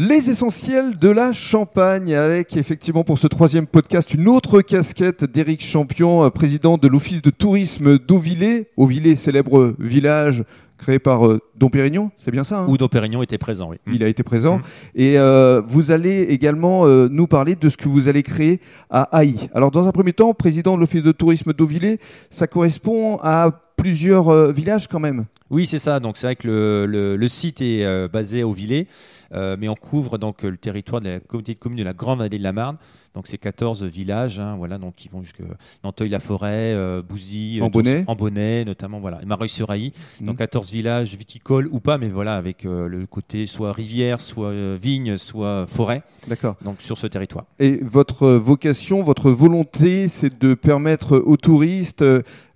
[0.00, 5.60] Les essentiels de la Champagne, avec effectivement pour ce troisième podcast une autre casquette d'Éric
[5.60, 8.68] Champion, euh, président de l'Office de tourisme d'Auvillé.
[8.76, 10.44] Auvillé, célèbre village
[10.78, 12.66] créé par euh, Dom Pérignon, c'est bien ça hein?
[12.68, 13.76] Où Dom Pérignon était présent, oui.
[13.92, 14.58] Il a été présent.
[14.58, 14.62] Mm.
[14.94, 19.02] Et euh, vous allez également euh, nous parler de ce que vous allez créer à
[19.16, 19.50] Haï.
[19.52, 21.98] Alors, dans un premier temps, président de l'Office de tourisme d'Auvillé,
[22.30, 25.24] ça correspond à plusieurs euh, villages quand même.
[25.50, 25.98] Oui, c'est ça.
[26.00, 28.86] Donc c'est vrai que le, le- le site est euh, basé au Villers,
[29.32, 32.18] euh, mais on couvre donc le territoire de la communauté de communes de la Grande
[32.18, 32.76] Vallée de la Marne.
[33.14, 35.40] Donc c'est 14 villages, hein, voilà, donc qui vont jusque
[35.82, 36.76] Nanteuil-la-Forêt,
[37.08, 37.60] Bouzy,
[38.06, 39.92] Ambonnay notamment, voilà, et Mareuil-sur-Ailly.
[40.20, 40.26] Mhm.
[40.26, 45.16] Donc 14 villages viticoles ou pas, mais voilà, avec le côté soit rivière, soit vigne,
[45.16, 46.56] soit forêt, D'accord.
[46.62, 47.46] donc sur ce territoire.
[47.58, 52.04] Et votre vocation, votre volonté, c'est de permettre aux touristes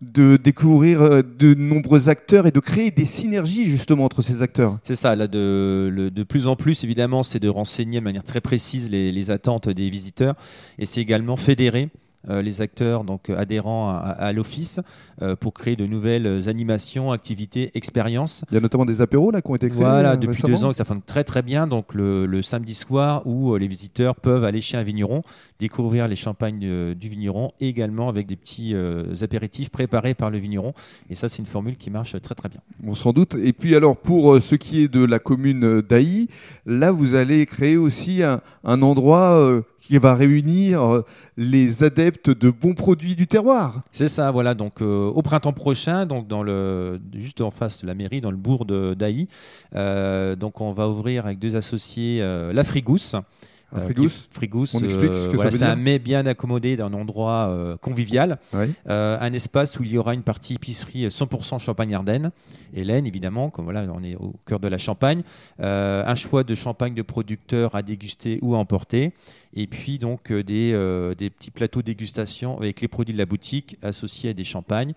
[0.00, 4.78] de découvrir euh, de nombreux acteurs et de créer des synergies justement entre ces acteurs.
[4.84, 8.40] C'est ça, là, de, de plus en plus, évidemment, c'est de renseigner de manière très
[8.40, 10.34] précise les, les attentes des visiteurs
[10.78, 11.88] et c'est également fédérer
[12.28, 14.80] les acteurs donc adhérents à, à l'office
[15.22, 18.44] euh, pour créer de nouvelles animations, activités, expériences.
[18.50, 19.80] Il y a notamment des apéros là qui ont été créés.
[19.80, 20.56] Voilà, euh, depuis récemment.
[20.58, 21.66] deux ans que ça fonctionne très très bien.
[21.66, 25.22] Donc le, le samedi soir où euh, les visiteurs peuvent aller chez un vigneron,
[25.58, 30.30] découvrir les champagnes euh, du vigneron, et également avec des petits euh, apéritifs préparés par
[30.30, 30.72] le vigneron.
[31.10, 32.60] Et ça, c'est une formule qui marche très très bien.
[32.80, 33.36] Bon, sans doute.
[33.42, 36.28] Et puis alors pour euh, ce qui est de la commune euh, d'Ailly,
[36.66, 41.04] là vous allez créer aussi un, un endroit euh, qui va réunir euh,
[41.36, 43.82] les adeptes de bons produits du terroir.
[43.90, 44.54] C'est ça, voilà.
[44.54, 46.26] Donc euh, au printemps prochain, donc
[47.14, 49.28] juste en face de la mairie, dans le bourg d'Ailly,
[49.74, 53.14] euh, on va ouvrir avec deux associés la Frigousse.
[53.70, 55.98] Un Euh, frigousse qui- Frigousse, On explique ce que ça voilà, veut c'est un mets
[55.98, 58.64] bien accommodé d'un endroit euh, convivial, Oui.
[58.88, 62.30] Euh, un espace où il y aura une partie épicerie 100% Champagne-Ardenne,
[62.72, 65.22] Hélène évidemment, comme voilà, on est au cœur de la Champagne,
[65.60, 69.12] Euh, un choix de champagne de producteurs à déguster ou à emporter,
[69.54, 73.26] et puis donc euh, des, euh, des petits plateaux dégustation avec les produits de la
[73.26, 74.92] boutique associés à des champagnes.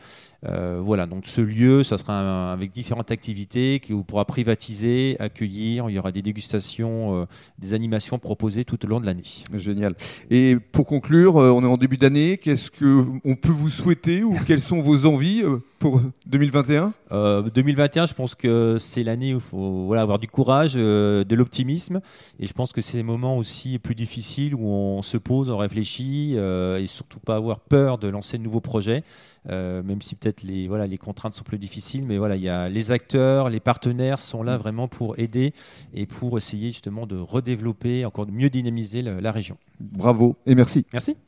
[0.46, 5.16] Euh, voilà, donc ce lieu, ça sera un- avec différentes activités qui vous pourra privatiser,
[5.20, 5.90] accueillir.
[5.90, 7.26] Il y aura des dégustations, euh,
[7.60, 9.24] des animations proposées tout au long de l'année.
[9.54, 9.96] Génial.
[10.30, 12.38] Et pour conclure, euh, on est en début d'année.
[12.38, 17.42] Qu'est-ce que on peut vous souhaiter ou quelles sont vos envies euh, pour 2021 Euh,
[17.42, 21.36] 2021, je pense que c'est l'année où il faut voilà, avoir du courage, euh, de
[21.36, 22.02] l'optimisme.
[22.40, 25.58] Et je pense que c'est des moments aussi plus difficiles où on se pose, on
[25.58, 29.04] réfléchit euh, et surtout pas avoir peur de lancer de nouveaux projets.
[29.50, 32.50] Euh, même si peut-être les, voilà, les contraintes sont plus difficiles, mais voilà, il y
[32.50, 35.54] a les acteurs, les partenaires sont là vraiment pour aider
[35.96, 39.58] et pour essayer justement de redévelopper, encore mieux dynamiser la région.
[39.80, 40.86] Bravo et merci.
[40.94, 41.18] Merci.